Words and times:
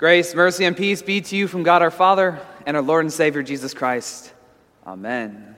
Grace, 0.00 0.34
mercy, 0.34 0.64
and 0.64 0.74
peace 0.74 1.02
be 1.02 1.20
to 1.20 1.36
you 1.36 1.46
from 1.46 1.62
God 1.62 1.82
our 1.82 1.90
Father 1.90 2.40
and 2.64 2.74
our 2.74 2.82
Lord 2.82 3.04
and 3.04 3.12
Savior 3.12 3.42
Jesus 3.42 3.74
Christ. 3.74 4.32
Amen. 4.86 5.54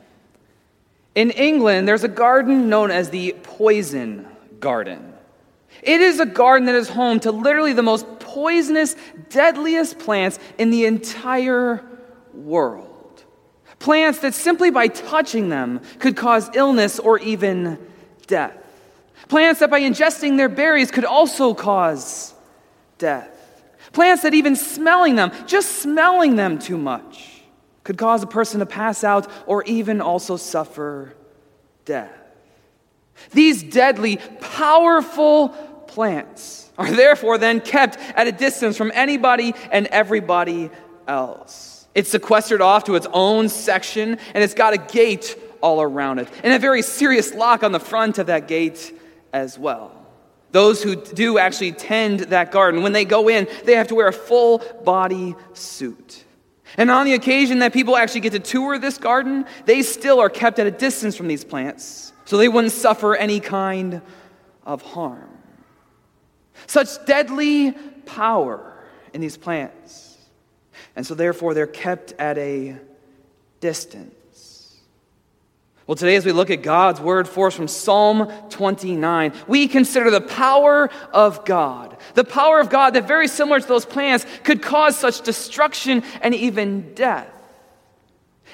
In 1.14 1.30
England, 1.30 1.86
there's 1.86 2.02
a 2.02 2.08
garden 2.08 2.68
known 2.68 2.90
as 2.90 3.10
the 3.10 3.36
Poison 3.44 4.26
Garden. 4.58 5.14
It 5.80 6.00
is 6.00 6.18
a 6.18 6.26
garden 6.26 6.66
that 6.66 6.74
is 6.74 6.88
home 6.88 7.20
to 7.20 7.30
literally 7.30 7.72
the 7.72 7.84
most 7.84 8.04
poisonous, 8.18 8.96
deadliest 9.28 10.00
plants 10.00 10.40
in 10.58 10.70
the 10.70 10.86
entire 10.86 11.84
world. 12.34 13.22
Plants 13.78 14.18
that 14.18 14.34
simply 14.34 14.72
by 14.72 14.88
touching 14.88 15.50
them 15.50 15.80
could 16.00 16.16
cause 16.16 16.50
illness 16.56 16.98
or 16.98 17.20
even 17.20 17.78
death. 18.26 18.56
Plants 19.28 19.60
that 19.60 19.70
by 19.70 19.82
ingesting 19.82 20.36
their 20.36 20.48
berries 20.48 20.90
could 20.90 21.04
also 21.04 21.54
cause 21.54 22.34
death. 22.98 23.31
Plants 23.92 24.22
that 24.22 24.34
even 24.34 24.56
smelling 24.56 25.16
them, 25.16 25.32
just 25.46 25.82
smelling 25.82 26.36
them 26.36 26.58
too 26.58 26.78
much, 26.78 27.42
could 27.84 27.98
cause 27.98 28.22
a 28.22 28.26
person 28.26 28.60
to 28.60 28.66
pass 28.66 29.04
out 29.04 29.30
or 29.46 29.62
even 29.64 30.00
also 30.00 30.36
suffer 30.36 31.14
death. 31.84 32.10
These 33.32 33.62
deadly, 33.62 34.16
powerful 34.40 35.50
plants 35.86 36.70
are 36.78 36.90
therefore 36.90 37.38
then 37.38 37.60
kept 37.60 37.98
at 38.16 38.26
a 38.26 38.32
distance 38.32 38.76
from 38.76 38.90
anybody 38.94 39.54
and 39.70 39.86
everybody 39.88 40.70
else. 41.06 41.86
It's 41.94 42.10
sequestered 42.10 42.62
off 42.62 42.84
to 42.84 42.94
its 42.94 43.06
own 43.12 43.48
section, 43.48 44.18
and 44.34 44.42
it's 44.42 44.54
got 44.54 44.72
a 44.72 44.78
gate 44.78 45.38
all 45.60 45.82
around 45.82 46.18
it, 46.18 46.28
and 46.42 46.52
a 46.52 46.58
very 46.58 46.82
serious 46.82 47.34
lock 47.34 47.62
on 47.62 47.72
the 47.72 47.80
front 47.80 48.18
of 48.18 48.28
that 48.28 48.48
gate 48.48 48.98
as 49.32 49.58
well. 49.58 50.01
Those 50.52 50.82
who 50.82 50.96
do 50.96 51.38
actually 51.38 51.72
tend 51.72 52.20
that 52.20 52.52
garden, 52.52 52.82
when 52.82 52.92
they 52.92 53.04
go 53.04 53.28
in, 53.28 53.48
they 53.64 53.74
have 53.74 53.88
to 53.88 53.94
wear 53.94 54.08
a 54.08 54.12
full 54.12 54.58
body 54.84 55.34
suit. 55.54 56.24
And 56.76 56.90
on 56.90 57.06
the 57.06 57.14
occasion 57.14 57.58
that 57.58 57.72
people 57.72 57.96
actually 57.96 58.20
get 58.20 58.32
to 58.32 58.38
tour 58.38 58.78
this 58.78 58.98
garden, 58.98 59.46
they 59.64 59.82
still 59.82 60.20
are 60.20 60.30
kept 60.30 60.58
at 60.58 60.66
a 60.66 60.70
distance 60.70 61.16
from 61.16 61.28
these 61.28 61.44
plants 61.44 62.12
so 62.24 62.36
they 62.36 62.48
wouldn't 62.48 62.72
suffer 62.72 63.14
any 63.14 63.40
kind 63.40 64.00
of 64.64 64.82
harm. 64.82 65.28
Such 66.66 67.04
deadly 67.06 67.72
power 68.06 68.74
in 69.12 69.20
these 69.20 69.36
plants. 69.36 70.16
And 70.96 71.06
so, 71.06 71.14
therefore, 71.14 71.54
they're 71.54 71.66
kept 71.66 72.12
at 72.18 72.38
a 72.38 72.76
distance. 73.60 74.14
Well, 75.92 75.96
today, 75.98 76.16
as 76.16 76.24
we 76.24 76.32
look 76.32 76.48
at 76.48 76.62
God's 76.62 77.02
word 77.02 77.28
for 77.28 77.48
us 77.48 77.54
from 77.54 77.68
Psalm 77.68 78.32
29, 78.48 79.34
we 79.46 79.68
consider 79.68 80.10
the 80.10 80.22
power 80.22 80.88
of 81.12 81.44
God. 81.44 81.98
The 82.14 82.24
power 82.24 82.60
of 82.60 82.70
God 82.70 82.94
that, 82.94 83.06
very 83.06 83.28
similar 83.28 83.60
to 83.60 83.68
those 83.68 83.84
plants, 83.84 84.24
could 84.42 84.62
cause 84.62 84.96
such 84.96 85.20
destruction 85.20 86.02
and 86.22 86.34
even 86.34 86.94
death. 86.94 87.28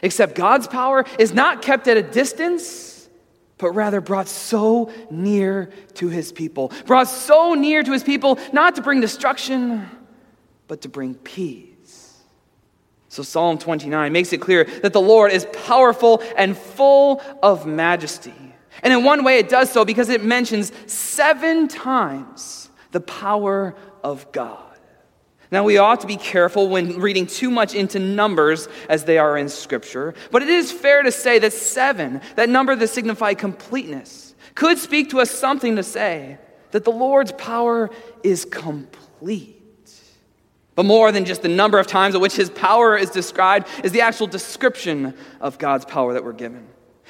Except 0.03 0.35
God's 0.35 0.67
power 0.67 1.05
is 1.21 1.33
not 1.33 1.63
kept 1.63 1.87
at 1.87 1.97
a 1.97 2.03
distance, 2.03 3.09
but 3.57 3.71
rather 3.71 4.01
brought 4.01 4.27
so 4.27 4.91
near 5.09 5.71
to 5.95 6.09
his 6.09 6.33
people. 6.33 6.73
Brought 6.87 7.07
so 7.07 7.55
near 7.55 7.85
to 7.85 7.93
his 7.93 8.03
people, 8.03 8.41
not 8.53 8.75
to 8.75 8.83
bring 8.83 9.01
destruction, 9.01 9.89
but 10.67 10.81
to 10.81 10.89
bring 10.89 11.15
peace. 11.15 11.78
So, 13.09 13.23
Psalm 13.23 13.59
29 13.59 14.13
makes 14.13 14.33
it 14.33 14.39
clear 14.39 14.65
that 14.65 14.93
the 14.93 15.01
Lord 15.01 15.33
is 15.33 15.47
powerful 15.67 16.23
and 16.37 16.57
full 16.57 17.23
of 17.43 17.67
majesty. 17.67 18.35
And 18.83 18.93
in 18.93 19.03
one 19.03 19.25
way, 19.25 19.39
it 19.39 19.49
does 19.49 19.71
so 19.71 19.85
because 19.85 20.09
it 20.09 20.23
mentions 20.23 20.73
seven 20.87 21.69
times 21.69 22.69
the 22.93 23.01
power 23.01 23.75
of 24.05 24.31
God. 24.33 24.65
Now, 25.51 25.65
we 25.65 25.79
ought 25.79 26.01
to 26.01 26.07
be 26.07 26.17
careful 26.17 26.69
when 26.69 27.01
reading 27.01 27.27
too 27.27 27.51
much 27.51 27.75
into 27.75 27.99
numbers 27.99 28.69
as 28.91 29.05
they 29.05 29.17
are 29.17 29.39
in 29.39 29.49
Scripture, 29.49 30.15
but 30.31 30.43
it 30.43 30.49
is 30.49 30.71
fair 30.71 31.03
to 31.03 31.11
say 31.11 31.39
that 31.39 31.55
seven, 31.55 32.21
that 32.37 32.51
number 32.51 32.77
that 32.77 32.89
signifies 32.89 33.37
completeness, 33.37 34.35
could 34.55 34.77
speak 34.77 35.11
to 35.11 35.21
us 35.21 35.31
something 35.31 35.77
to 35.77 35.83
say 35.83 36.37
that 36.73 36.85
the 36.85 36.93
Lord's 36.93 37.33
power 37.33 37.89
is 38.23 38.45
complete. 38.45 39.58
But 40.79 40.87
more 40.87 41.11
than 41.11 41.25
just 41.25 41.43
the 41.43 41.49
number 41.49 41.81
of 41.81 41.89
times 41.89 42.15
at 42.15 42.21
which 42.21 42.37
his 42.37 42.51
power 42.51 42.97
is 42.97 43.11
described 43.11 43.67
is 43.83 43.91
the 43.91 44.03
actual 44.03 44.29
description 44.29 45.13
of 45.41 45.59
God's 45.59 45.85
power 45.85 46.13
that 46.13 46.23
we're 46.23 46.33
given. 46.33 46.69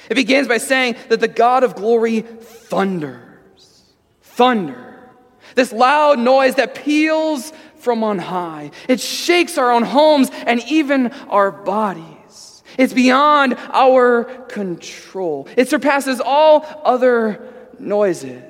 It 0.09 0.15
begins 0.15 0.47
by 0.47 0.57
saying 0.57 0.95
that 1.09 1.19
the 1.19 1.27
God 1.27 1.63
of 1.63 1.75
glory 1.75 2.21
thunders. 2.21 3.83
Thunder. 4.23 5.11
This 5.53 5.71
loud 5.71 6.17
noise 6.17 6.55
that 6.55 6.73
peals 6.73 7.53
from 7.75 8.03
on 8.03 8.17
high. 8.17 8.71
It 8.87 8.99
shakes 8.99 9.55
our 9.59 9.71
own 9.71 9.83
homes 9.83 10.31
and 10.47 10.61
even 10.61 11.11
our 11.29 11.51
bodies. 11.51 12.63
It's 12.75 12.93
beyond 12.93 13.53
our 13.71 14.23
control. 14.47 15.47
It 15.55 15.69
surpasses 15.69 16.19
all 16.19 16.65
other 16.83 17.53
noises. 17.77 18.48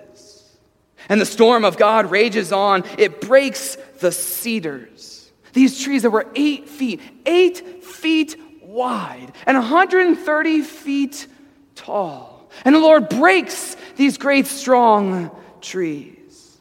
And 1.08 1.22
the 1.22 1.26
storm 1.26 1.64
of 1.64 1.78
God 1.78 2.12
rages 2.12 2.52
on. 2.52 2.84
It 2.98 3.22
breaks 3.22 3.78
the 4.00 4.12
cedars. 4.12 5.32
These 5.54 5.82
trees 5.82 6.04
that 6.04 6.12
were 6.12 6.28
eight 6.36 6.70
feet, 6.70 7.02
eight 7.26 7.84
feet 7.84 8.36
wide, 8.62 9.32
and 9.46 9.58
130 9.58 10.62
feet 10.62 11.28
tall. 11.76 12.50
And 12.66 12.76
the 12.76 12.80
Lord 12.80 13.10
breaks 13.10 13.76
these 13.96 14.18
great, 14.18 14.48
strong 14.48 15.32
trees. 15.62 16.58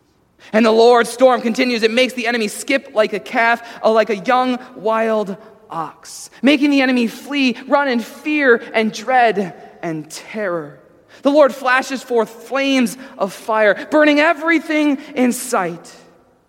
And 0.53 0.65
the 0.65 0.71
Lord's 0.71 1.11
storm 1.11 1.43
continues. 1.43 1.83
It 1.83 1.91
makes 1.91 2.15
the 2.15 2.27
enemy 2.27 2.49
skip 2.49 2.95
like 2.95 3.13
a 3.13 3.21
calf, 3.21 3.81
or 3.83 3.93
like 3.93 4.11
a 4.11 4.17
young 4.17 4.59
wild 4.77 5.37
ox, 5.71 6.31
making 6.41 6.71
the 6.71 6.81
enemy 6.81 7.07
flee, 7.07 7.57
run 7.67 7.89
in 7.89 8.01
fear 8.01 8.57
and 8.73 8.93
dread 8.93 9.79
and 9.83 10.11
terror. 10.11 10.81
The 11.23 11.31
Lord 11.31 11.55
flashes 11.55 12.03
forth 12.03 12.29
flames 12.29 12.97
of 13.17 13.33
fire, 13.33 13.87
burning 13.91 14.21
everything 14.21 14.99
in 15.15 15.33
sight. 15.33 15.95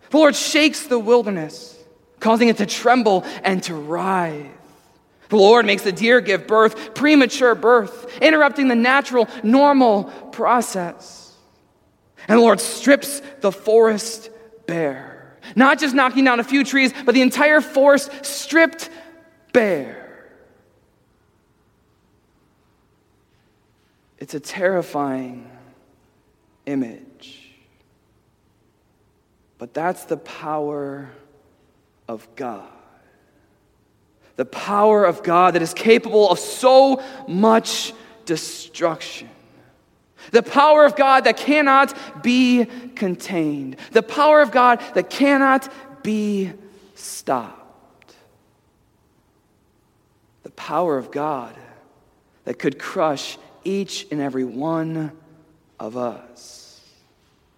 The 0.10 0.18
Lord 0.18 0.36
shakes 0.36 0.88
the 0.88 1.00
wilderness 1.00 1.80
causing 2.20 2.50
it 2.50 2.58
to 2.58 2.66
tremble 2.66 3.26
and 3.44 3.64
to 3.64 3.76
writhe. 3.76 4.46
The 5.30 5.38
Lord 5.38 5.66
makes 5.66 5.84
the 5.84 5.92
deer 5.92 6.22
give 6.22 6.48
birth, 6.48 6.96
premature 6.96 7.54
birth, 7.56 8.18
interrupting 8.20 8.68
the 8.68 8.76
natural, 8.76 9.28
normal 9.44 10.06
process. 10.32 11.36
And 12.28 12.40
the 12.40 12.42
Lord 12.42 12.60
strips 12.60 13.22
the 13.42 13.52
forest 13.52 14.32
bare. 14.66 15.38
Not 15.56 15.80
just 15.80 15.96
knocking 15.96 16.26
down 16.26 16.40
a 16.40 16.44
few 16.44 16.64
trees, 16.64 16.94
but 17.06 17.14
the 17.14 17.22
entire 17.22 17.62
forest 17.62 18.26
stripped 18.26 18.90
bare. 19.54 19.99
It's 24.20 24.34
a 24.34 24.40
terrifying 24.40 25.50
image. 26.66 27.50
But 29.58 29.74
that's 29.74 30.06
the 30.06 30.18
power 30.18 31.10
of 32.08 32.28
God. 32.36 32.68
The 34.36 34.46
power 34.46 35.04
of 35.04 35.24
God 35.24 35.56
that 35.56 35.62
is 35.62 35.74
capable 35.74 36.30
of 36.30 36.40
so 36.40 37.04
much 37.28 37.94
destruction. 38.26 39.30
The 40.32 40.44
power 40.44 40.86
of 40.86 40.96
God 40.96 41.24
that 41.24 41.38
cannot 41.38 42.24
be 42.24 42.66
contained. 42.96 43.78
The 43.92 44.04
power 44.04 44.42
of 44.42 44.52
God 44.52 44.82
that 44.94 45.10
cannot 45.10 45.72
be 46.04 46.54
stopped. 46.96 48.16
The 50.44 50.52
power 50.52 50.98
of 50.98 51.12
God 51.12 51.56
that 52.46 52.60
could 52.60 52.80
crush 52.80 53.38
each 53.64 54.08
and 54.12 54.22
every 54.22 54.46
one 54.46 55.12
of 55.80 55.98
us. 55.98 56.82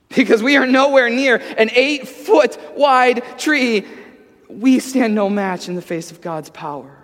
Because 0.09 0.43
we 0.43 0.57
are 0.57 0.67
nowhere 0.67 1.09
near 1.09 1.37
an 1.37 1.69
eight 1.73 2.07
foot 2.07 2.57
wide 2.75 3.39
tree 3.39 3.85
we 4.51 4.79
stand 4.79 5.15
no 5.15 5.29
match 5.29 5.67
in 5.67 5.75
the 5.75 5.81
face 5.81 6.11
of 6.11 6.21
God's 6.21 6.49
power. 6.49 6.97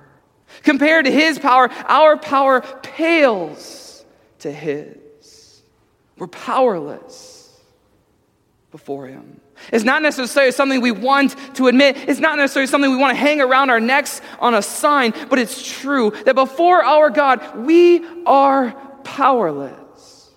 Compared 0.63 1.05
to 1.05 1.11
His 1.11 1.39
power, 1.39 1.69
our 1.87 2.17
power 2.17 2.61
pales 2.81 4.05
to 4.39 4.51
His. 4.51 5.61
We're 6.17 6.27
powerless 6.27 7.57
before 8.71 9.07
Him. 9.07 9.39
It's 9.71 9.83
not 9.83 10.01
necessarily 10.01 10.51
something 10.51 10.81
we 10.81 10.91
want 10.91 11.35
to 11.55 11.67
admit. 11.67 11.97
It's 11.97 12.19
not 12.19 12.37
necessarily 12.37 12.67
something 12.67 12.91
we 12.91 12.97
want 12.97 13.15
to 13.15 13.21
hang 13.21 13.41
around 13.41 13.69
our 13.69 13.79
necks 13.79 14.21
on 14.39 14.53
a 14.53 14.61
sign, 14.61 15.13
but 15.29 15.39
it's 15.39 15.67
true 15.81 16.11
that 16.25 16.35
before 16.35 16.83
our 16.83 17.09
God, 17.09 17.65
we 17.65 18.05
are 18.25 18.75
powerless. 19.17 20.29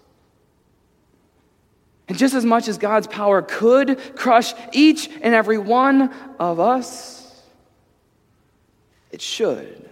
And 2.09 2.17
just 2.17 2.35
as 2.35 2.47
much 2.47 2.67
as 2.67 2.79
God's 2.79 3.07
power 3.07 3.43
could 3.43 4.17
crush 4.17 4.55
each 4.73 5.09
and 5.21 5.35
every 5.35 5.59
one 5.59 6.11
of 6.39 6.59
us, 6.59 7.45
it 9.13 9.21
should. 9.21 9.89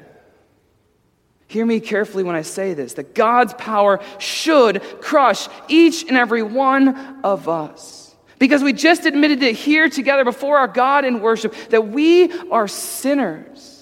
Hear 1.49 1.67
me 1.67 1.81
carefully 1.81 2.25
when 2.25 2.35
I 2.35 2.43
say 2.43 2.73
this 2.73 2.95
that 2.95 3.15
God's 3.15 3.53
power 3.55 4.01
should 4.19 4.83
crush 5.03 5.49
each 5.69 6.09
and 6.09 6.17
every 6.17 6.43
one 6.43 7.21
of 7.23 7.47
us. 7.47 8.17
Because 8.39 8.63
we 8.63 8.73
just 8.73 9.05
admitted 9.05 9.43
it 9.43 9.55
here 9.55 9.91
together 9.91 10.25
before 10.25 10.57
our 10.59 10.69
God 10.69 11.05
in 11.05 11.21
worship 11.21 11.55
that 11.69 11.89
we 11.89 12.33
are 12.51 12.69
sinners. 12.69 13.78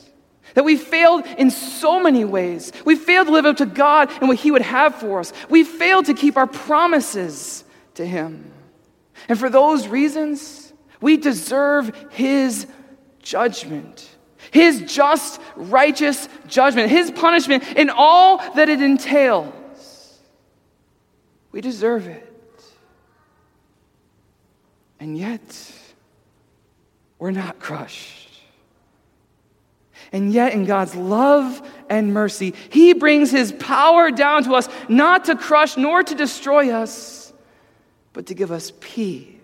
That 0.57 0.65
we 0.65 0.79
failed 0.79 1.27
in 1.37 1.51
so 1.51 2.03
many 2.03 2.25
ways. 2.25 2.73
We 2.87 2.97
failed 2.97 3.27
to 3.27 3.33
live 3.35 3.45
up 3.45 3.59
to 3.59 3.67
God 3.67 4.11
and 4.21 4.29
what 4.29 4.39
He 4.39 4.51
would 4.51 4.63
have 4.63 4.95
for 4.95 5.21
us. 5.21 5.35
We 5.51 5.65
failed 5.65 6.07
to 6.07 6.15
keep 6.15 6.39
our 6.39 6.47
promises 6.47 7.63
to 7.97 8.07
Him. 8.07 8.51
And 9.29 9.39
for 9.39 9.51
those 9.51 9.87
reasons, 9.87 10.73
we 10.99 11.19
deserve 11.19 11.95
His 12.09 12.67
judgment. 13.23 14.09
His 14.51 14.81
just, 14.91 15.43
righteous 15.57 16.27
judgment, 16.47 16.91
His 16.91 17.11
punishment 17.11 17.63
in 17.77 17.91
all 17.91 18.39
that 18.55 18.71
it 18.71 18.81
entails. 18.81 20.19
We 21.53 21.61
deserve 21.61 22.07
it. 22.07 22.33
And 24.99 25.19
yet, 25.19 25.73
we're 27.19 27.31
not 27.31 27.59
crushed. 27.59 28.26
And 30.13 30.33
yet, 30.33 30.53
in 30.53 30.65
God's 30.65 30.95
love 30.95 31.61
and 31.89 32.15
mercy, 32.15 32.55
He 32.71 32.93
brings 32.93 33.31
His 33.31 33.53
power 33.53 34.11
down 34.11 34.45
to 34.45 34.55
us, 34.55 34.69
not 34.89 35.27
to 35.27 35.37
crush 35.37 35.77
nor 35.77 36.03
to 36.03 36.15
destroy 36.15 36.71
us, 36.71 37.33
but 38.13 38.27
to 38.27 38.35
give 38.35 38.53
us 38.53 38.73
peace. 38.81 39.37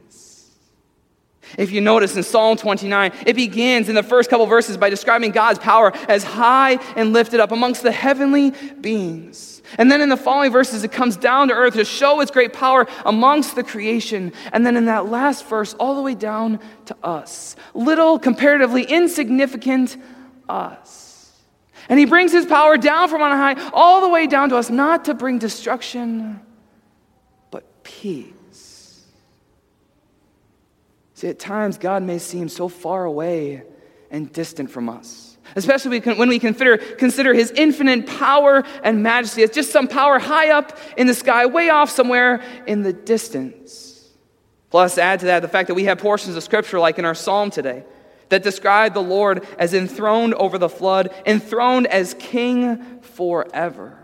If 1.59 1.71
you 1.71 1.81
notice 1.81 2.17
in 2.17 2.23
Psalm 2.23 2.57
29, 2.57 3.13
it 3.27 3.35
begins 3.35 3.89
in 3.89 3.95
the 3.95 4.03
first 4.03 4.31
couple 4.31 4.47
verses 4.47 4.77
by 4.77 4.91
describing 4.91 5.33
God's 5.33 5.59
power 5.59 5.93
as 6.09 6.25
high 6.25 6.79
and 6.97 7.13
lifted 7.13 7.41
up 7.41 7.53
amongst 7.53 7.83
the 7.83 7.93
heavenly 7.93 8.53
beings. 8.81 9.63
And 9.79 9.91
then 9.91 10.01
in 10.01 10.09
the 10.09 10.17
following 10.17 10.51
verses, 10.51 10.85
it 10.85 10.93
comes 10.93 11.17
down 11.17 11.49
to 11.49 11.55
earth 11.55 11.75
to 11.75 11.85
show 11.85 12.21
its 12.21 12.31
great 12.31 12.53
power 12.53 12.87
amongst 13.05 13.55
the 13.55 13.63
creation. 13.63 14.33
And 14.53 14.65
then 14.65 14.77
in 14.77 14.87
that 14.87 15.07
last 15.07 15.47
verse, 15.47 15.75
all 15.75 15.95
the 15.95 16.03
way 16.03 16.15
down 16.15 16.59
to 16.87 16.97
us, 17.03 17.57
little, 17.75 18.19
comparatively 18.19 18.85
insignificant 18.85 19.97
us. 20.53 21.41
And 21.89 21.99
he 21.99 22.05
brings 22.05 22.33
his 22.33 22.47
power 22.47 22.77
down 22.77 23.09
from 23.09 23.23
on 23.23 23.33
high, 23.33 23.71
all 23.73 24.01
the 24.01 24.09
way 24.09 24.27
down 24.27 24.51
to 24.51 24.57
us, 24.57 24.71
not 24.71 25.07
to 25.07 25.15
bring 25.15 25.39
destruction, 25.39 26.41
but 27.51 27.83
peace. 27.83 29.05
See, 31.15 31.29
at 31.29 31.39
times, 31.39 31.79
God 31.79 32.03
may 32.03 32.19
seem 32.19 32.49
so 32.49 32.69
far 32.69 33.05
away 33.05 33.63
and 34.11 34.33
distant 34.33 34.71
from 34.71 34.89
us 34.89 35.33
especially 35.57 36.01
when 36.01 36.29
we 36.29 36.39
consider, 36.39 36.79
consider 36.79 37.35
his 37.35 37.51
infinite 37.51 38.07
power 38.07 38.65
and 38.83 39.03
majesty 39.03 39.43
as 39.43 39.51
just 39.51 39.71
some 39.71 39.89
power 39.89 40.19
high 40.19 40.51
up 40.51 40.79
in 40.97 41.07
the 41.07 41.15
sky, 41.15 41.47
way 41.47 41.71
off 41.71 41.91
somewhere 41.91 42.43
in 42.67 42.83
the 42.83 42.93
distance. 42.93 44.09
Plus, 44.71 44.97
add 44.97 45.21
to 45.21 45.27
that 45.27 45.41
the 45.41 45.49
fact 45.49 45.69
that 45.69 45.75
we 45.75 45.85
have 45.85 45.99
portions 45.99 46.37
of 46.37 46.43
scripture, 46.43 46.81
like 46.81 46.99
in 46.99 47.05
our 47.05 47.15
psalm 47.15 47.51
today, 47.51 47.85
that 48.33 48.43
describe 48.43 48.95
the 48.95 49.03
Lord 49.03 49.47
as 49.59 49.75
enthroned 49.75 50.33
over 50.35 50.57
the 50.57 50.69
flood, 50.71 51.15
enthroned 51.27 51.87
as 51.87 52.15
king 52.15 53.01
forever. 53.03 53.99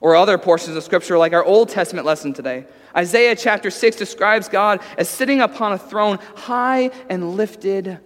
Or 0.00 0.16
other 0.16 0.36
portions 0.36 0.76
of 0.76 0.82
scripture, 0.82 1.16
like 1.16 1.32
our 1.32 1.44
Old 1.44 1.68
Testament 1.68 2.06
lesson 2.06 2.34
today. 2.34 2.66
Isaiah 2.96 3.36
chapter 3.36 3.70
6 3.70 3.96
describes 3.96 4.48
God 4.48 4.80
as 4.98 5.08
sitting 5.08 5.40
upon 5.40 5.72
a 5.72 5.78
throne 5.78 6.18
high 6.34 6.90
and 7.08 7.36
lifted 7.36 8.00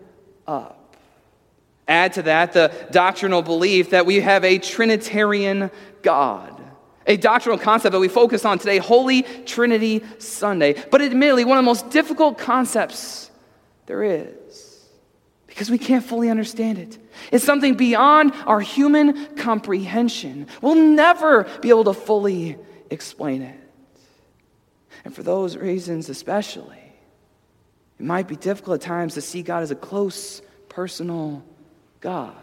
up. 0.47 0.95
Add 1.89 2.13
to 2.15 2.23
that 2.23 2.53
the 2.53 2.71
doctrinal 2.91 3.41
belief 3.41 3.91
that 3.91 4.05
we 4.05 4.21
have 4.21 4.45
a 4.45 4.59
Trinitarian 4.59 5.71
God. 6.03 6.61
A 7.07 7.17
doctrinal 7.17 7.59
concept 7.59 7.93
that 7.93 7.99
we 7.99 8.09
focus 8.09 8.45
on 8.45 8.59
today, 8.59 8.77
Holy 8.77 9.23
Trinity 9.23 10.05
Sunday. 10.19 10.75
But 10.91 11.01
admittedly, 11.01 11.47
one 11.47 11.57
of 11.57 11.65
the 11.65 11.67
most 11.67 11.89
difficult 11.89 12.37
concepts 12.37 13.31
there 13.87 14.03
is 14.03 14.37
because 15.61 15.71
we 15.71 15.77
can't 15.77 16.03
fully 16.03 16.31
understand 16.31 16.79
it. 16.79 16.97
It's 17.31 17.45
something 17.45 17.75
beyond 17.75 18.33
our 18.47 18.61
human 18.61 19.27
comprehension. 19.37 20.47
We'll 20.63 20.75
never 20.75 21.45
be 21.61 21.69
able 21.69 21.85
to 21.85 21.93
fully 21.93 22.57
explain 22.89 23.43
it. 23.43 23.61
And 25.05 25.15
for 25.15 25.23
those 25.23 25.59
reasons, 25.59 26.09
especially, 26.09 26.79
it 27.99 28.07
might 28.07 28.27
be 28.27 28.37
difficult 28.37 28.81
at 28.81 28.87
times 28.87 29.13
to 29.15 29.21
see 29.21 29.43
God 29.43 29.63
as 29.63 29.71
a 29.71 29.75
close, 29.75 30.41
personal 30.71 31.45
God. 32.01 32.35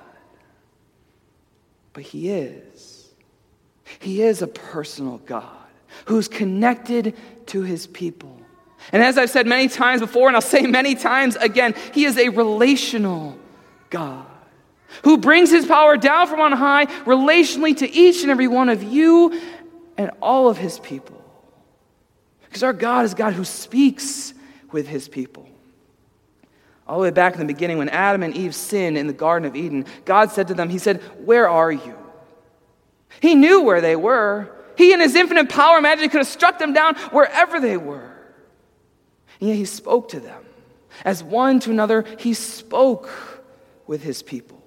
But 1.94 2.04
He 2.04 2.30
is. 2.30 3.10
He 3.98 4.22
is 4.22 4.44
a 4.44 4.48
personal 4.48 5.18
God 5.26 5.58
who's 6.06 6.28
connected 6.28 7.16
to 7.48 7.64
His 7.64 7.88
people. 7.88 8.40
And 8.92 9.04
as 9.04 9.18
I've 9.18 9.30
said 9.30 9.48
many 9.48 9.68
times 9.68 10.02
before, 10.02 10.28
and 10.28 10.36
I'll 10.36 10.42
say 10.42 10.62
many 10.66 10.96
times 10.96 11.36
again, 11.36 11.76
He 11.94 12.06
is 12.06 12.18
a 12.18 12.30
relational 12.30 13.38
God 13.90 14.26
who 15.04 15.18
brings 15.18 15.52
His 15.52 15.66
power 15.66 15.98
down 15.98 16.28
from 16.28 16.40
on 16.40 16.52
high 16.54 16.86
relationally 17.06 17.76
to 17.78 17.90
each 17.90 18.22
and 18.22 18.32
every 18.32 18.48
one 18.48 18.70
of 18.70 18.84
you 18.84 19.40
and 19.98 20.12
all 20.22 20.50
of 20.50 20.58
His 20.58 20.80
people. 20.80 21.22
Because 22.46 22.64
our 22.64 22.74
God 22.74 23.06
is 23.06 23.14
God 23.14 23.34
who 23.34 23.44
speaks 23.44 24.34
with 24.72 24.88
His 24.88 25.10
people. 25.10 25.48
All 26.88 27.00
the 27.00 27.04
way 27.04 27.12
back 27.12 27.34
in 27.34 27.40
the 27.40 27.46
beginning, 27.46 27.78
when 27.78 27.90
Adam 27.90 28.24
and 28.24 28.36
Eve 28.36 28.56
sinned 28.56 28.98
in 28.98 29.08
the 29.08 29.14
Garden 29.14 29.48
of 29.48 29.56
Eden, 29.58 29.86
God 30.06 30.32
said 30.32 30.48
to 30.48 30.54
them, 30.54 30.70
He 30.70 30.78
said, 30.78 31.02
Where 31.26 31.50
are 31.50 31.72
you? 31.72 31.96
He 33.22 33.36
knew 33.36 33.64
where 33.64 33.82
they 33.82 33.98
were. 33.98 34.50
He, 34.78 34.94
in 34.94 35.02
His 35.02 35.16
infinite 35.16 35.50
power 35.50 35.82
majesty, 35.82 36.08
could 36.08 36.20
have 36.20 36.28
struck 36.28 36.60
them 36.60 36.72
down 36.72 36.96
wherever 37.12 37.60
they 37.60 37.76
were. 37.76 38.17
And 39.40 39.50
yet 39.50 39.56
He 39.56 39.66
spoke 39.66 40.10
to 40.10 40.20
them. 40.20 40.44
As 41.06 41.24
one 41.24 41.60
to 41.62 41.72
another, 41.72 42.06
He 42.20 42.34
spoke 42.34 43.10
with 43.86 44.04
His 44.04 44.24
people. 44.24 44.58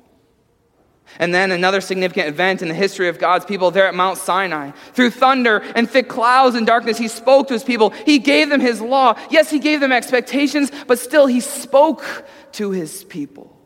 And 1.19 1.34
then 1.34 1.50
another 1.50 1.81
significant 1.81 2.28
event 2.28 2.62
in 2.62 2.69
the 2.69 2.75
history 2.75 3.08
of 3.08 3.19
God's 3.19 3.44
people 3.44 3.70
there 3.70 3.87
at 3.87 3.94
Mount 3.94 4.19
Sinai. 4.19 4.70
Through 4.93 5.11
thunder 5.11 5.58
and 5.75 5.90
thick 5.90 6.08
clouds 6.08 6.55
and 6.55 6.67
darkness, 6.67 6.99
he 6.99 7.08
spoke 7.08 7.49
to 7.49 7.55
his 7.55 7.64
people. 7.64 7.90
He 7.90 8.19
gave 8.19 8.49
them 8.49 8.61
his 8.61 8.81
law. 8.81 9.19
Yes, 9.31 9.50
he 9.50 9.58
gave 9.58 9.81
them 9.81 9.93
expectations, 9.93 10.70
but 10.87 10.99
still 10.99 11.26
he 11.26 11.40
spoke 11.40 12.25
to 12.52 12.70
his 12.70 13.05
people. 13.05 13.56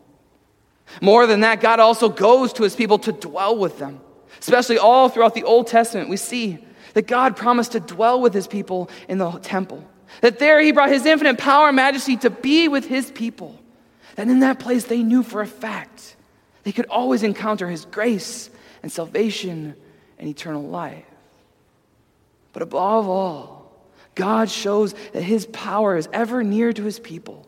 More 1.01 1.27
than 1.27 1.41
that, 1.41 1.61
God 1.61 1.81
also 1.81 2.09
goes 2.09 2.53
to 2.55 2.63
his 2.63 2.75
people 2.75 2.99
to 3.01 3.13
dwell 3.13 3.57
with 3.59 3.79
them. 3.79 4.01
Especially 4.41 4.79
all 4.79 5.09
throughout 5.09 5.35
the 5.35 5.45
Old 5.45 5.67
Testament, 5.67 6.09
we 6.09 6.17
see 6.17 6.65
that 6.95 7.07
God 7.07 7.37
promised 7.37 7.73
to 7.73 7.81
dwell 7.81 8.21
with 8.21 8.33
his 8.33 8.47
people 8.47 8.91
in 9.09 9.19
the 9.19 9.31
temple. 9.33 9.85
That 10.21 10.39
there 10.39 10.61
he 10.61 10.73
brought 10.73 10.91
his 10.91 11.07
infinite 11.07 11.39
power 11.39 11.69
and 11.69 11.77
majesty 11.77 12.17
to 12.19 12.31
be 12.31 12.69
with 12.69 12.87
his 12.87 13.11
people. 13.11 13.59
That 14.17 14.29
in 14.29 14.41
that 14.41 14.59
place 14.59 14.85
they 14.85 15.03
knew 15.03 15.23
for 15.23 15.41
a 15.41 15.47
fact 15.47 16.15
they 16.65 16.73
could 16.73 16.87
always 16.87 17.23
encounter 17.23 17.69
His 17.69 17.85
grace 17.85 18.51
and 18.83 18.91
salvation 18.91 19.77
and 20.19 20.29
eternal 20.29 20.63
life. 20.63 21.05
But 22.53 22.63
above 22.63 23.09
all, 23.09 23.73
God 24.15 24.51
shows 24.51 24.95
that 25.13 25.23
His 25.23 25.47
power 25.47 25.97
is 25.97 26.09
ever 26.13 26.43
near 26.43 26.73
to 26.73 26.83
His 26.83 26.99
people 26.99 27.47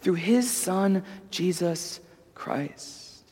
through 0.00 0.14
His 0.14 0.50
Son, 0.50 1.04
Jesus 1.30 2.00
Christ. 2.34 3.24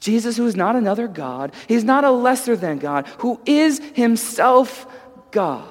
Jesus, 0.00 0.36
who 0.36 0.46
is 0.46 0.56
not 0.56 0.76
another 0.76 1.08
God, 1.08 1.52
He 1.66 1.74
is 1.74 1.84
not 1.84 2.04
a 2.04 2.10
lesser 2.10 2.56
than 2.56 2.78
God, 2.78 3.06
who 3.18 3.40
is 3.46 3.80
Himself 3.94 4.86
God. 5.30 5.68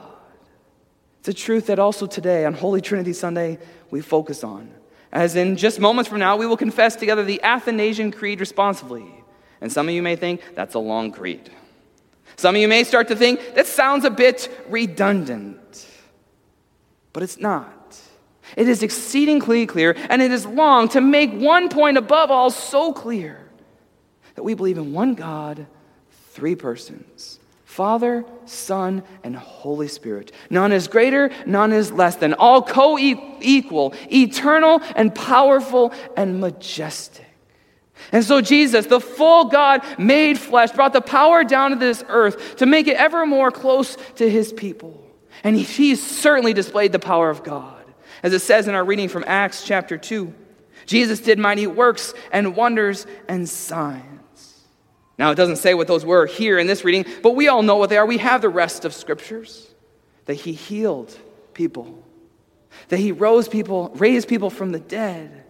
It's 1.27 1.41
a 1.41 1.43
truth 1.43 1.65
that 1.65 1.77
also 1.77 2.07
today 2.07 2.45
on 2.45 2.53
Holy 2.53 2.79
Trinity 2.79 3.11
Sunday 3.11 3.59
we 3.91 3.99
focus 3.99 4.45
on 4.45 4.71
as 5.11 5.35
in 5.35 5.57
just 5.57 5.77
moments 5.77 6.09
from 6.09 6.19
now, 6.19 6.37
we 6.37 6.45
will 6.45 6.55
confess 6.55 6.95
together 6.95 7.25
the 7.25 7.41
Athanasian 7.43 8.11
Creed 8.11 8.39
responsively. 8.39 9.05
And 9.59 9.69
some 9.69 9.89
of 9.89 9.93
you 9.93 10.01
may 10.01 10.15
think 10.15 10.41
that's 10.55 10.75
a 10.75 10.79
long 10.79 11.11
creed. 11.11 11.49
Some 12.37 12.55
of 12.55 12.61
you 12.61 12.69
may 12.69 12.85
start 12.85 13.09
to 13.09 13.15
think 13.15 13.55
that 13.55 13.67
sounds 13.67 14.05
a 14.05 14.09
bit 14.09 14.49
redundant. 14.69 15.87
But 17.11 17.23
it's 17.23 17.39
not. 17.39 17.99
It 18.55 18.69
is 18.69 18.81
exceedingly 18.81 19.65
clear, 19.65 19.97
and 20.09 20.21
it 20.21 20.31
is 20.31 20.45
long 20.45 20.87
to 20.89 21.01
make 21.01 21.33
one 21.33 21.67
point 21.67 21.97
above 21.97 22.31
all 22.31 22.51
so 22.51 22.93
clear 22.93 23.49
that 24.35 24.43
we 24.43 24.53
believe 24.53 24.77
in 24.77 24.93
one 24.93 25.13
God, 25.13 25.67
three 26.31 26.55
persons 26.55 27.39
Father, 27.67 28.23
Son, 28.45 29.03
and 29.25 29.35
Holy 29.35 29.89
Spirit. 29.89 30.31
None 30.49 30.71
is 30.71 30.87
greater, 30.87 31.29
none 31.45 31.73
is 31.73 31.91
less 31.91 32.15
than. 32.15 32.33
All 32.33 32.61
co 32.61 32.97
equal, 32.97 33.93
eternal, 34.09 34.81
and 34.95 35.13
powerful, 35.13 35.93
and 36.15 36.39
majestic. 36.39 37.25
And 38.13 38.23
so 38.23 38.39
Jesus, 38.39 38.85
the 38.85 39.01
full 39.01 39.45
God 39.45 39.83
made 39.99 40.39
flesh, 40.39 40.71
brought 40.71 40.93
the 40.93 41.01
power 41.01 41.43
down 41.43 41.71
to 41.71 41.75
this 41.75 42.05
earth 42.07 42.55
to 42.55 42.65
make 42.65 42.87
it 42.87 42.95
ever 42.95 43.25
more 43.25 43.51
close 43.51 43.97
to 44.15 44.27
his 44.27 44.53
people. 44.53 45.05
And 45.43 45.57
he, 45.57 45.95
certainly 45.95 46.53
displayed 46.53 46.93
the 46.93 46.99
power 46.99 47.29
of 47.29 47.43
God. 47.43 47.83
As 48.23 48.31
it 48.31 48.39
says 48.39 48.69
in 48.69 48.75
our 48.75 48.85
reading 48.85 49.09
from 49.09 49.25
Acts 49.27 49.65
chapter 49.65 49.97
2, 49.97 50.33
Jesus 50.85 51.19
did 51.19 51.37
mighty 51.37 51.67
works 51.67 52.13
and 52.31 52.55
wonders 52.55 53.05
and 53.27 53.47
signs. 53.47 54.17
Now, 55.17 55.31
it 55.31 55.35
doesn't 55.35 55.55
say 55.57 55.73
what 55.73 55.87
those 55.87 56.05
were 56.05 56.25
here 56.27 56.59
in 56.59 56.67
this 56.67 56.83
reading, 56.83 57.05
but 57.23 57.35
we 57.35 57.47
all 57.47 57.63
know 57.63 57.77
what 57.77 57.89
they 57.89 57.97
are. 57.97 58.05
We 58.05 58.19
have 58.19 58.41
the 58.41 58.49
rest 58.49 58.85
of 58.85 58.93
scriptures 58.93 59.67
that 60.25 60.35
he 60.35 60.53
healed 60.53 61.17
people, 61.53 62.03
that 62.89 62.97
he 62.97 63.11
rose 63.11 63.47
people, 63.47 63.91
raised 63.95 64.27
people 64.27 64.49
from 64.49 64.71
the 64.71 64.79
dead, 64.79 65.43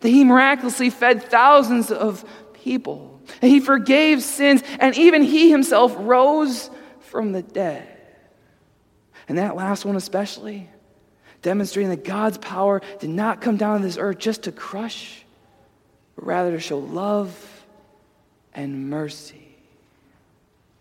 that 0.00 0.08
he 0.08 0.24
miraculously 0.24 0.88
fed 0.88 1.22
thousands 1.24 1.90
of 1.90 2.24
people, 2.54 3.20
that 3.40 3.48
he 3.48 3.60
forgave 3.60 4.22
sins, 4.22 4.62
and 4.80 4.96
even 4.96 5.22
he 5.22 5.50
himself 5.50 5.94
rose 5.98 6.70
from 7.00 7.32
the 7.32 7.42
dead. 7.42 7.88
And 9.28 9.38
that 9.38 9.54
last 9.54 9.84
one, 9.84 9.96
especially, 9.96 10.68
demonstrating 11.42 11.90
that 11.90 12.04
God's 12.04 12.38
power 12.38 12.80
did 13.00 13.10
not 13.10 13.42
come 13.42 13.58
down 13.58 13.80
to 13.80 13.86
this 13.86 13.98
earth 13.98 14.18
just 14.18 14.44
to 14.44 14.52
crush, 14.52 15.24
but 16.16 16.26
rather 16.26 16.52
to 16.52 16.60
show 16.60 16.78
love 16.78 17.50
and 18.54 18.90
mercy. 18.90 19.44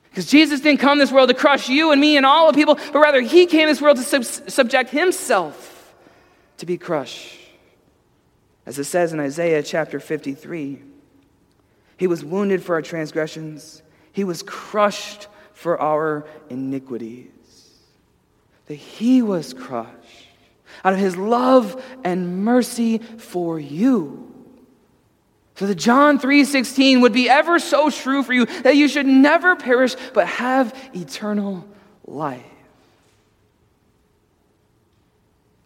Because 0.09 0.27
Jesus 0.27 0.61
didn't 0.61 0.79
come 0.79 0.99
this 0.99 1.11
world 1.11 1.29
to 1.29 1.35
crush 1.35 1.69
you 1.69 1.91
and 1.91 1.99
me 1.99 2.17
and 2.17 2.25
all 2.25 2.51
the 2.51 2.55
people, 2.55 2.75
but 2.75 2.99
rather 2.99 3.21
he 3.21 3.47
came 3.47 3.67
this 3.67 3.81
world 3.81 3.97
to 3.97 4.03
sub- 4.03 4.23
subject 4.23 4.91
himself 4.91 5.95
to 6.57 6.65
be 6.65 6.77
crushed. 6.77 7.39
As 8.65 8.77
it 8.77 8.85
says 8.85 9.11
in 9.11 9.19
Isaiah 9.19 9.63
chapter 9.63 9.99
53, 9.99 10.81
he 11.97 12.07
was 12.07 12.23
wounded 12.23 12.63
for 12.63 12.75
our 12.75 12.81
transgressions, 12.81 13.81
he 14.11 14.23
was 14.23 14.43
crushed 14.43 15.27
for 15.53 15.81
our 15.81 16.25
iniquities. 16.49 17.29
That 18.67 18.75
he 18.75 19.21
was 19.21 19.53
crushed 19.53 20.27
out 20.83 20.93
of 20.93 20.99
his 20.99 21.17
love 21.17 21.83
and 22.03 22.43
mercy 22.43 22.99
for 22.99 23.59
you. 23.59 24.32
So 25.55 25.67
that 25.67 25.75
John 25.75 26.17
3:16 26.17 27.01
would 27.01 27.13
be 27.13 27.29
ever 27.29 27.59
so 27.59 27.89
true 27.89 28.23
for 28.23 28.33
you 28.33 28.45
that 28.63 28.75
you 28.75 28.87
should 28.87 29.05
never 29.05 29.55
perish 29.55 29.95
but 30.13 30.27
have 30.27 30.75
eternal 30.93 31.67
life. 32.05 32.43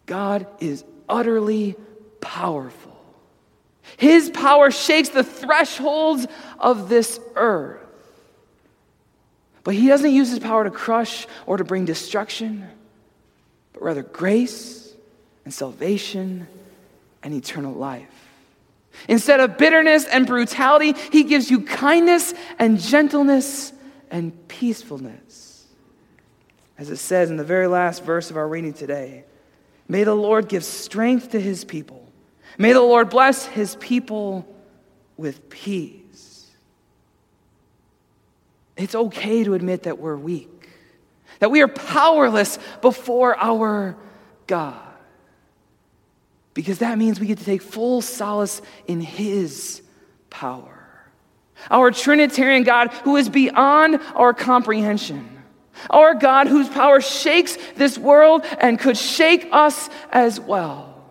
God 0.06 0.48
is 0.60 0.84
utterly 1.08 1.76
powerful. 2.22 2.98
His 3.96 4.30
power 4.30 4.72
shakes 4.72 5.10
the 5.10 5.24
thresholds 5.24 6.28
of 6.60 6.90
this 6.90 7.20
earth. 7.36 7.82
But 9.64 9.76
he 9.76 9.88
doesn't 9.88 10.12
use 10.12 10.30
his 10.30 10.40
power 10.40 10.64
to 10.64 10.72
crush 10.72 11.28
or 11.46 11.58
to 11.58 11.64
bring 11.64 11.86
destruction, 11.86 12.68
but 13.74 13.82
rather 13.82 14.04
grace 14.04 14.94
and 15.46 15.54
salvation 15.54 16.48
and 17.24 17.34
eternal 17.34 17.74
life. 17.74 18.27
Instead 19.08 19.40
of 19.40 19.58
bitterness 19.58 20.06
and 20.06 20.26
brutality, 20.26 20.94
he 21.12 21.24
gives 21.24 21.50
you 21.50 21.62
kindness 21.62 22.34
and 22.60 22.80
gentleness 22.80 23.72
and 24.10 24.48
peacefulness. 24.48 25.66
As 26.78 26.90
it 26.90 26.98
says 26.98 27.30
in 27.30 27.38
the 27.38 27.44
very 27.44 27.68
last 27.68 28.04
verse 28.04 28.30
of 28.30 28.38
our 28.38 28.48
reading 28.48 28.74
today, 28.74 29.24
may 29.88 30.04
the 30.04 30.16
Lord 30.16 30.48
give 30.48 30.64
strength 30.64 31.32
to 31.32 31.40
his 31.40 31.64
people. 31.64 32.08
May 32.58 32.74
the 32.74 32.82
Lord 32.82 33.10
bless 33.10 33.46
his 33.46 33.76
people 33.76 34.48
with 35.16 35.50
peace. 35.50 36.48
It's 38.76 38.96
okay 38.96 39.44
to 39.44 39.56
admit 39.56 39.84
that 39.84 39.98
we're 39.98 40.16
weak, 40.16 40.70
that 41.40 41.50
we 41.50 41.62
are 41.62 41.68
powerless 41.68 42.60
before 42.82 43.36
our 43.38 43.96
God 44.46 44.87
because 46.58 46.80
that 46.80 46.98
means 46.98 47.20
we 47.20 47.28
get 47.28 47.38
to 47.38 47.46
take 47.46 47.62
full 47.62 48.02
solace 48.02 48.64
in 48.88 49.00
His 49.00 49.84
power. 50.32 50.74
Our 51.70 51.92
Trinitarian 51.92 52.64
God 52.64 52.92
who 53.04 53.16
is 53.16 53.30
beyond 53.30 54.00
our 54.16 54.34
comprehension. 54.34 55.44
Our 55.92 56.16
God 56.16 56.48
whose 56.48 56.68
power 56.68 57.00
shakes 57.00 57.60
this 57.76 57.96
world 57.96 58.44
and 58.58 58.80
could 58.80 58.98
shake 58.98 59.48
us 59.52 59.88
as 60.12 60.40
well. 60.40 61.06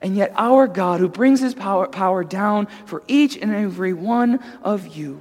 And 0.00 0.16
yet, 0.16 0.32
our 0.34 0.66
God 0.66 1.00
who 1.00 1.08
brings 1.10 1.40
his 1.40 1.52
power, 1.52 1.86
power 1.86 2.24
down 2.24 2.68
for 2.86 3.02
each 3.06 3.36
and 3.36 3.54
every 3.54 3.92
one 3.92 4.42
of 4.62 4.96
you 4.96 5.20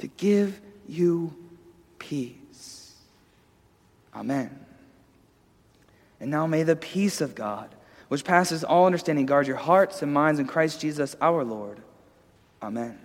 to 0.00 0.08
give 0.08 0.60
you 0.86 1.34
peace. 1.98 2.96
Amen. 4.14 4.61
And 6.22 6.30
now 6.30 6.46
may 6.46 6.62
the 6.62 6.76
peace 6.76 7.20
of 7.20 7.34
God, 7.34 7.74
which 8.06 8.22
passes 8.22 8.62
all 8.62 8.86
understanding, 8.86 9.26
guard 9.26 9.48
your 9.48 9.56
hearts 9.56 10.02
and 10.02 10.14
minds 10.14 10.38
in 10.38 10.46
Christ 10.46 10.80
Jesus 10.80 11.16
our 11.20 11.42
Lord. 11.42 11.82
Amen. 12.62 12.96